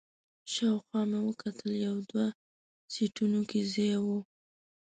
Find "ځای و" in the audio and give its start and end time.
3.73-4.05